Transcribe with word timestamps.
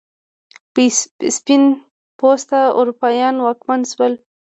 سپین 1.37 1.63
پوسته 2.19 2.59
اروپایان 2.79 3.35
واکمن 3.45 3.81
شول. 3.91 4.13